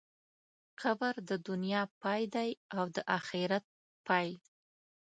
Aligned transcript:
قبر 0.81 1.13
د 1.29 1.31
دنیا 1.47 1.81
پای 2.01 2.21
دی 2.35 2.49
او 2.77 2.85
د 2.95 2.97
آخرت 3.17 3.65
پیل. 4.07 4.35